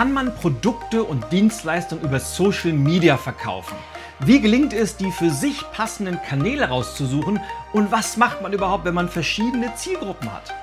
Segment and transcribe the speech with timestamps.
[0.00, 3.76] kann man Produkte und Dienstleistungen über Social Media verkaufen?
[4.20, 7.38] Wie gelingt es, die für sich passenden Kanäle rauszusuchen?
[7.74, 10.54] Und was macht man überhaupt, wenn man verschiedene Zielgruppen hat?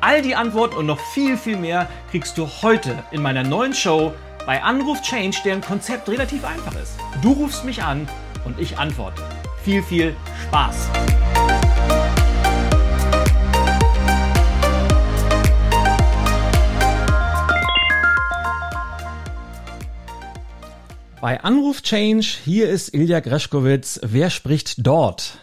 [0.00, 4.14] All die Antworten und noch viel, viel mehr kriegst du heute in meiner neuen Show
[4.46, 6.96] bei Anruf Change, deren Konzept relativ einfach ist.
[7.22, 8.08] Du rufst mich an
[8.44, 9.20] und ich antworte.
[9.64, 10.14] Viel, viel
[10.46, 10.90] Spaß!
[21.26, 23.98] Bei Anruf Change, hier ist Ilja Greschkowitz.
[24.04, 25.40] Wer spricht dort?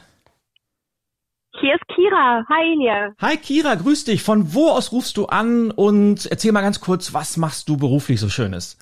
[1.59, 2.45] Hier ist Kira.
[2.47, 3.11] Hi Ilja.
[3.19, 4.23] Hi Kira, grüß dich.
[4.23, 8.21] Von wo aus rufst du an und erzähl mal ganz kurz, was machst du beruflich
[8.21, 8.79] so Schönes?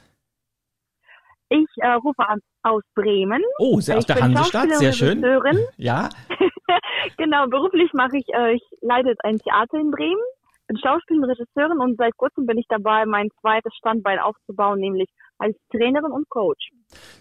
[1.49, 3.41] Ich äh, rufe an, aus Bremen.
[3.57, 5.25] Oh, sehr aus der Hansestadt, sehr schön.
[5.77, 6.09] Ja.
[7.17, 10.21] genau, beruflich mache ich, äh, ich leite ein Theater in Bremen,
[10.67, 15.09] bin Schauspielerin, Regisseurin und seit kurzem bin ich dabei, mein zweites Standbein aufzubauen, nämlich
[15.41, 16.69] als Trainerin und Coach.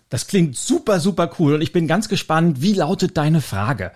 [0.08, 3.92] Das klingt super, super cool und ich bin ganz gespannt, wie lautet deine Frage?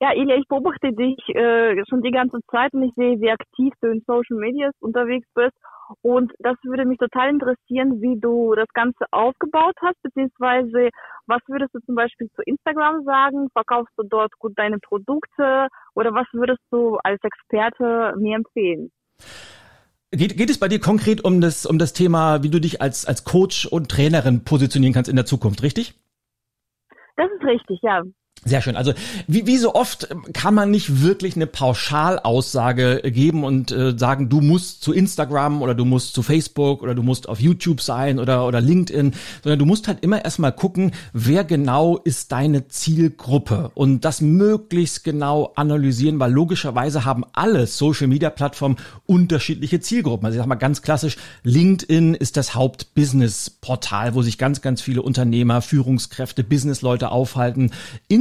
[0.00, 3.72] Ja, Ilja, ich beobachte dich äh, schon die ganze Zeit und ich sehe, wie aktiv
[3.80, 5.56] du in Social Medias unterwegs bist.
[6.00, 10.88] Und das würde mich total interessieren, wie du das Ganze aufgebaut hast, beziehungsweise
[11.26, 13.48] was würdest du zum Beispiel zu Instagram sagen?
[13.52, 18.90] Verkaufst du dort gut deine Produkte oder was würdest du als Experte mir empfehlen?
[20.14, 23.06] Geht, geht es bei dir konkret um das, um das Thema, wie du dich als,
[23.06, 25.94] als Coach und Trainerin positionieren kannst in der Zukunft, richtig?
[27.16, 28.02] Das ist richtig, ja.
[28.44, 28.74] Sehr schön.
[28.74, 28.92] Also
[29.28, 34.40] wie, wie so oft kann man nicht wirklich eine Pauschalaussage geben und äh, sagen, du
[34.40, 38.44] musst zu Instagram oder du musst zu Facebook oder du musst auf YouTube sein oder,
[38.44, 44.04] oder LinkedIn, sondern du musst halt immer erstmal gucken, wer genau ist deine Zielgruppe und
[44.04, 50.26] das möglichst genau analysieren, weil logischerweise haben alle Social-Media-Plattformen unterschiedliche Zielgruppen.
[50.26, 55.02] Also ich sag mal ganz klassisch, LinkedIn ist das Hauptbusiness-Portal, wo sich ganz, ganz viele
[55.02, 57.70] Unternehmer, Führungskräfte, Businessleute aufhalten.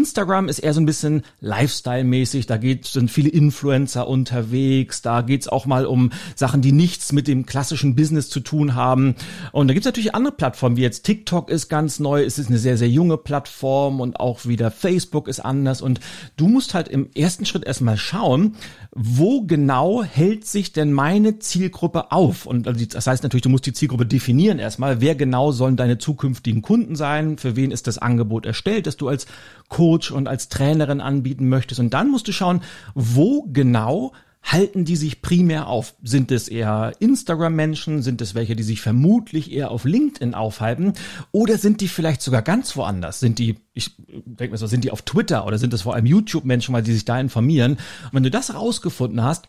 [0.01, 2.47] Instagram ist eher so ein bisschen Lifestyle-mäßig.
[2.47, 5.03] Da geht, sind viele Influencer unterwegs.
[5.03, 9.13] Da geht's auch mal um Sachen, die nichts mit dem klassischen Business zu tun haben.
[9.51, 12.23] Und da gibt's natürlich andere Plattformen, wie jetzt TikTok ist ganz neu.
[12.23, 15.83] Es ist eine sehr, sehr junge Plattform und auch wieder Facebook ist anders.
[15.83, 15.99] Und
[16.35, 18.55] du musst halt im ersten Schritt erstmal schauen,
[18.93, 22.47] wo genau hält sich denn meine Zielgruppe auf?
[22.47, 24.99] Und also das heißt natürlich, du musst die Zielgruppe definieren erstmal.
[24.99, 27.37] Wer genau sollen deine zukünftigen Kunden sein?
[27.37, 29.27] Für wen ist das Angebot erstellt, das du als
[29.69, 31.79] Coach und als Trainerin anbieten möchtest?
[31.79, 32.61] Und dann musst du schauen,
[32.93, 34.13] wo genau
[34.43, 35.95] halten die sich primär auf?
[36.03, 38.01] Sind es eher Instagram-Menschen?
[38.01, 40.93] Sind es welche, die sich vermutlich eher auf LinkedIn aufhalten?
[41.31, 43.19] Oder sind die vielleicht sogar ganz woanders?
[43.19, 46.05] Sind die, ich denke mir so, sind die auf Twitter oder sind es vor allem
[46.05, 47.73] YouTube-Menschen, weil die sich da informieren?
[47.73, 49.47] Und wenn du das rausgefunden hast,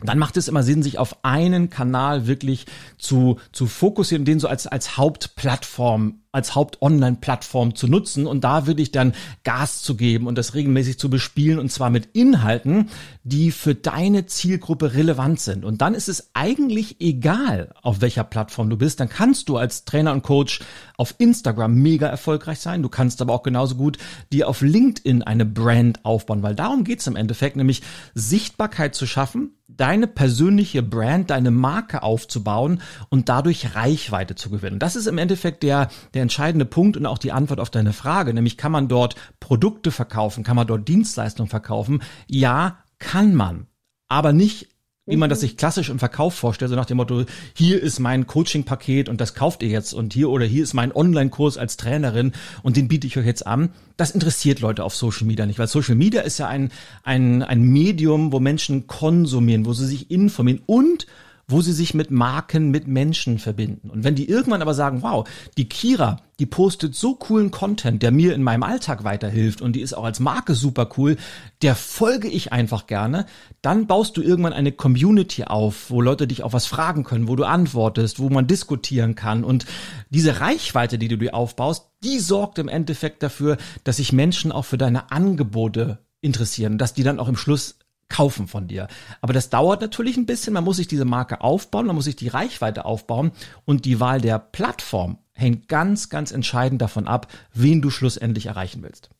[0.00, 2.66] dann macht es immer Sinn, sich auf einen Kanal wirklich
[2.98, 8.80] zu, zu fokussieren, den so als, als Hauptplattform als Haupt-Online-Plattform zu nutzen und da würde
[8.80, 9.12] ich dann
[9.44, 12.88] Gas zu geben und das regelmäßig zu bespielen und zwar mit Inhalten,
[13.22, 15.64] die für deine Zielgruppe relevant sind.
[15.64, 18.98] Und dann ist es eigentlich egal, auf welcher Plattform du bist.
[18.98, 20.60] Dann kannst du als Trainer und Coach
[20.96, 22.82] auf Instagram mega erfolgreich sein.
[22.82, 23.98] Du kannst aber auch genauso gut
[24.32, 27.82] dir auf LinkedIn eine Brand aufbauen, weil darum geht es im Endeffekt, nämlich
[28.14, 34.78] Sichtbarkeit zu schaffen, deine persönliche Brand, deine Marke aufzubauen und dadurch Reichweite zu gewinnen.
[34.78, 37.92] Das ist im Endeffekt der, der der entscheidende Punkt und auch die Antwort auf deine
[37.92, 42.00] Frage, nämlich kann man dort Produkte verkaufen, kann man dort Dienstleistungen verkaufen?
[42.28, 43.66] Ja, kann man,
[44.08, 44.68] aber nicht
[45.04, 45.46] wie man das mhm.
[45.46, 47.24] sich klassisch im Verkauf vorstellt, so nach dem Motto,
[47.54, 50.94] hier ist mein Coaching-Paket und das kauft ihr jetzt und hier oder hier ist mein
[50.94, 52.30] Online-Kurs als Trainerin
[52.62, 53.70] und den biete ich euch jetzt an.
[53.96, 56.70] Das interessiert Leute auf Social Media nicht, weil Social Media ist ja ein,
[57.02, 61.08] ein, ein Medium, wo Menschen konsumieren, wo sie sich informieren und
[61.52, 63.90] wo sie sich mit Marken, mit Menschen verbinden.
[63.90, 68.10] Und wenn die irgendwann aber sagen, wow, die Kira, die postet so coolen Content, der
[68.10, 71.16] mir in meinem Alltag weiterhilft und die ist auch als Marke super cool,
[71.62, 73.26] der folge ich einfach gerne,
[73.60, 77.36] dann baust du irgendwann eine Community auf, wo Leute dich auch was fragen können, wo
[77.36, 79.44] du antwortest, wo man diskutieren kann.
[79.44, 79.66] Und
[80.10, 84.64] diese Reichweite, die du dir aufbaust, die sorgt im Endeffekt dafür, dass sich Menschen auch
[84.64, 87.76] für deine Angebote interessieren, dass die dann auch im Schluss
[88.12, 88.88] kaufen von dir.
[89.20, 90.52] Aber das dauert natürlich ein bisschen.
[90.52, 93.32] Man muss sich diese Marke aufbauen, man muss sich die Reichweite aufbauen
[93.64, 98.82] und die Wahl der Plattform hängt ganz, ganz entscheidend davon ab, wen du schlussendlich erreichen
[98.82, 99.10] willst.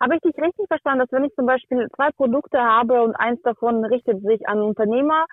[0.00, 3.40] Habe ich dich richtig verstanden, dass wenn ich zum Beispiel zwei Produkte habe und eins
[3.42, 5.24] davon richtet sich an Unternehmer,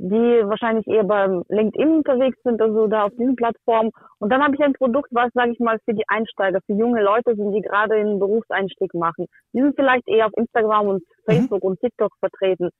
[0.00, 3.90] die wahrscheinlich eher beim LinkedIn unterwegs sind, also da auf diesen Plattformen.
[4.18, 7.02] Und dann habe ich ein Produkt, was, sage ich mal, für die Einsteiger, für junge
[7.02, 9.26] Leute sind, die gerade einen Berufseinstieg machen.
[9.52, 11.32] Die sind vielleicht eher auf Instagram und mhm.
[11.32, 11.70] Facebook mhm.
[11.70, 12.70] und TikTok vertreten.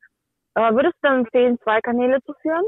[0.60, 2.64] Würdest du dann empfehlen, zwei Kanäle zu führen?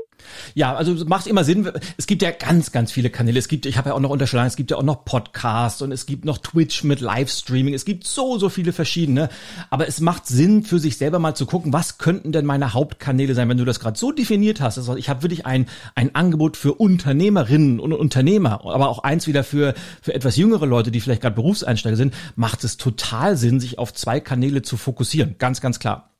[0.54, 1.70] Ja, also macht immer Sinn.
[1.96, 3.38] Es gibt ja ganz, ganz viele Kanäle.
[3.38, 5.92] Es gibt, ich habe ja auch noch unterschlagen, es gibt ja auch noch Podcasts und
[5.92, 7.74] es gibt noch Twitch mit Livestreaming.
[7.74, 9.28] Es gibt so, so viele verschiedene.
[9.70, 13.34] Aber es macht Sinn, für sich selber mal zu gucken, was könnten denn meine Hauptkanäle
[13.34, 14.78] sein, wenn du das gerade so definiert hast.
[14.78, 19.44] Also ich habe wirklich ein, ein Angebot für Unternehmerinnen und Unternehmer, aber auch eins wieder
[19.44, 23.78] für, für etwas jüngere Leute, die vielleicht gerade Berufseinsteiger sind, macht es total Sinn, sich
[23.78, 25.36] auf zwei Kanäle zu fokussieren.
[25.38, 26.10] Ganz, ganz klar.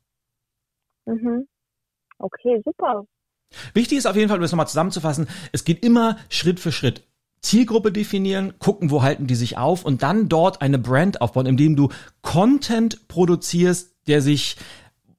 [1.07, 1.47] Mhm.
[2.21, 3.05] Okay, super.
[3.75, 7.03] Wichtig ist auf jeden Fall, um das nochmal zusammenzufassen, es geht immer Schritt für Schritt.
[7.43, 11.75] Zielgruppe definieren, gucken, wo halten die sich auf und dann dort eine Brand aufbauen, indem
[11.75, 11.89] du
[12.21, 14.57] Content produzierst, der sich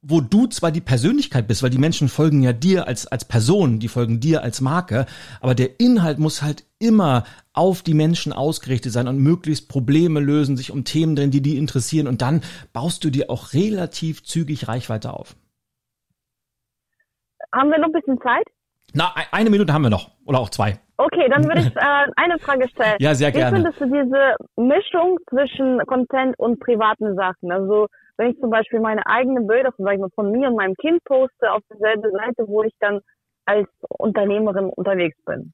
[0.03, 3.79] wo du zwar die Persönlichkeit bist, weil die Menschen folgen ja dir als, als Person,
[3.79, 5.05] die folgen dir als Marke,
[5.41, 10.57] aber der Inhalt muss halt immer auf die Menschen ausgerichtet sein und möglichst Probleme lösen,
[10.57, 12.41] sich um Themen drehen, die die interessieren und dann
[12.73, 15.35] baust du dir auch relativ zügig Reichweite auf.
[17.53, 18.45] Haben wir noch ein bisschen Zeit?
[18.93, 20.11] Na, eine Minute haben wir noch.
[20.25, 20.79] Oder auch zwei.
[20.97, 22.97] Okay, dann würde ich äh, eine Frage stellen.
[22.99, 23.57] Ja, sehr gerne.
[23.57, 27.51] Wie findest du diese Mischung zwischen Content und privaten Sachen?
[27.51, 27.87] Also
[28.17, 32.11] wenn ich zum Beispiel meine eigenen Bilder von mir und meinem Kind poste auf derselben
[32.11, 32.99] Seite, wo ich dann
[33.45, 35.53] als Unternehmerin unterwegs bin.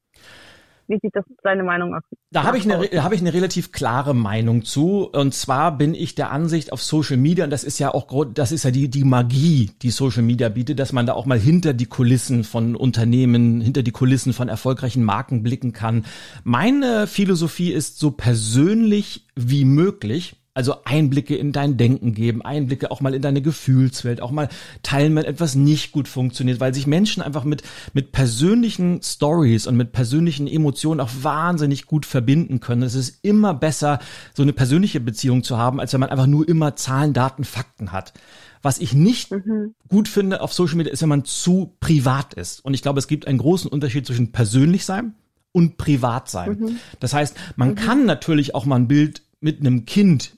[0.88, 2.02] Wie sieht das deine Meinung aus?
[2.30, 5.04] Da habe ich, eine, hab ich eine relativ klare Meinung zu.
[5.04, 8.52] Und zwar bin ich der Ansicht auf Social Media, und das ist ja auch, das
[8.52, 11.74] ist ja die, die Magie, die Social Media bietet, dass man da auch mal hinter
[11.74, 16.06] die Kulissen von Unternehmen, hinter die Kulissen von erfolgreichen Marken blicken kann.
[16.42, 20.36] Meine Philosophie ist so persönlich wie möglich.
[20.58, 24.48] Also Einblicke in dein Denken geben, Einblicke auch mal in deine Gefühlswelt, auch mal
[24.82, 27.62] teilen, wenn etwas nicht gut funktioniert, weil sich Menschen einfach mit,
[27.92, 32.82] mit persönlichen Stories und mit persönlichen Emotionen auch wahnsinnig gut verbinden können.
[32.82, 34.00] Es ist immer besser,
[34.34, 37.92] so eine persönliche Beziehung zu haben, als wenn man einfach nur immer Zahlen, Daten, Fakten
[37.92, 38.12] hat.
[38.60, 39.76] Was ich nicht mhm.
[39.86, 42.64] gut finde auf Social Media ist, wenn man zu privat ist.
[42.64, 45.14] Und ich glaube, es gibt einen großen Unterschied zwischen persönlich sein
[45.52, 46.58] und privat sein.
[46.58, 46.76] Mhm.
[46.98, 47.74] Das heißt, man mhm.
[47.76, 50.32] kann natürlich auch mal ein Bild mit einem Kind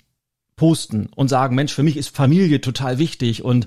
[0.60, 3.66] posten und sagen, Mensch, für mich ist Familie total wichtig und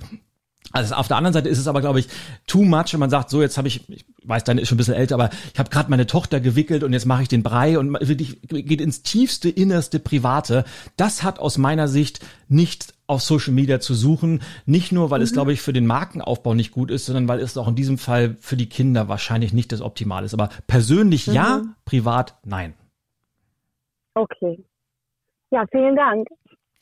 [0.72, 2.07] also auf der anderen Seite ist es aber, glaube ich,
[2.45, 4.78] too much, wenn man sagt, so jetzt habe ich, ich weiß, deine ist schon ein
[4.78, 7.80] bisschen älter, aber ich habe gerade meine Tochter gewickelt und jetzt mache ich den Brei
[7.80, 10.66] und wirklich geht ins tiefste, innerste Private.
[10.95, 14.44] Das hat aus meiner Sicht nicht auf Social Media zu suchen.
[14.68, 15.25] Nicht nur, weil mhm.
[15.25, 17.98] es, glaube ich, für den Markenaufbau nicht gut ist, sondern weil es auch in diesem
[17.98, 20.36] Fall für die Kinder wahrscheinlich nicht das Optimale ist.
[20.36, 21.34] Aber persönlich mhm.
[21.34, 22.75] ja, privat nein.
[24.13, 24.63] Okay.
[25.50, 26.28] Ja, vielen Dank.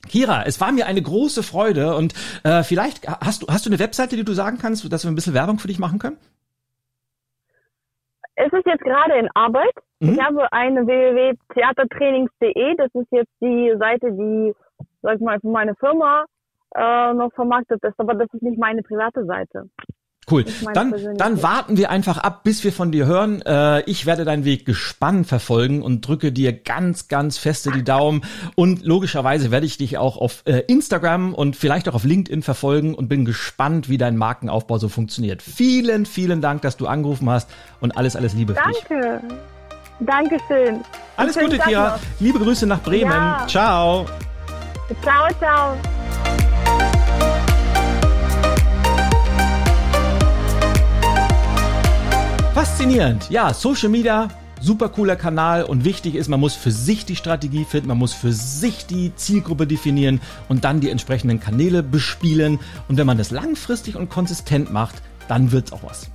[0.07, 2.13] Kira, es war mir eine große Freude und
[2.43, 5.15] äh, vielleicht hast du hast du eine Webseite, die du sagen kannst, dass wir ein
[5.15, 6.17] bisschen Werbung für dich machen können?
[8.35, 9.73] Es ist jetzt gerade in Arbeit.
[9.99, 10.13] Mhm.
[10.13, 12.75] Ich habe eine www.theatertrainings.de.
[12.75, 14.53] Das ist jetzt die Seite, die,
[15.01, 16.25] sag ich mal, für meine Firma
[16.75, 19.69] äh, noch vermarktet ist, aber das ist nicht meine private Seite.
[20.31, 20.45] Cool.
[20.73, 23.41] Dann, dann warten wir einfach ab, bis wir von dir hören.
[23.41, 28.21] Äh, ich werde deinen Weg gespannt verfolgen und drücke dir ganz, ganz feste die Daumen.
[28.55, 32.95] Und logischerweise werde ich dich auch auf äh, Instagram und vielleicht auch auf LinkedIn verfolgen
[32.95, 35.41] und bin gespannt, wie dein Markenaufbau so funktioniert.
[35.41, 37.49] Vielen, vielen Dank, dass du angerufen hast
[37.79, 38.83] und alles, alles Liebe für dich.
[38.87, 39.21] Danke.
[39.99, 40.81] Dankeschön.
[41.17, 41.99] Alles Gute, Kira.
[42.19, 43.11] Liebe Grüße nach Bremen.
[43.11, 43.45] Ja.
[43.47, 44.05] Ciao.
[45.03, 45.77] Ciao, ciao.
[52.61, 53.25] Faszinierend.
[53.31, 54.27] Ja, Social Media,
[54.59, 58.13] super cooler Kanal und wichtig ist, man muss für sich die Strategie finden, man muss
[58.13, 62.59] für sich die Zielgruppe definieren und dann die entsprechenden Kanäle bespielen.
[62.87, 66.11] Und wenn man das langfristig und konsistent macht, dann wird's auch was.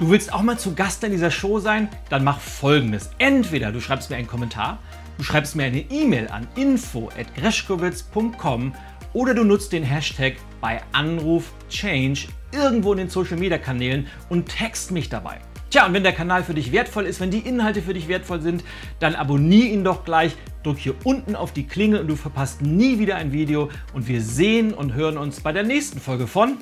[0.00, 1.88] Du willst auch mal zu Gast in dieser Show sein?
[2.10, 3.10] Dann mach folgendes.
[3.18, 4.80] Entweder du schreibst mir einen Kommentar,
[5.16, 8.74] du schreibst mir eine E-Mail an info@greschkowitz.com
[9.12, 14.48] oder du nutzt den Hashtag bei Anruf Change irgendwo in den Social Media Kanälen und
[14.48, 15.38] text mich dabei.
[15.70, 18.40] Tja, und wenn der Kanal für dich wertvoll ist, wenn die Inhalte für dich wertvoll
[18.40, 18.64] sind,
[19.00, 22.98] dann abonniere ihn doch gleich, drück hier unten auf die Klingel und du verpasst nie
[22.98, 26.56] wieder ein Video und wir sehen und hören uns bei der nächsten Folge von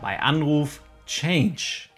[0.00, 1.88] bei Anruf Change.